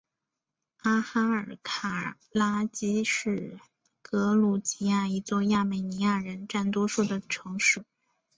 [0.77, 3.59] 阿哈尔卡拉基是
[4.01, 7.85] 格鲁吉亚一座亚美尼亚人占多数的城市。